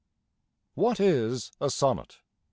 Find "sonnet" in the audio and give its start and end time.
1.69-2.21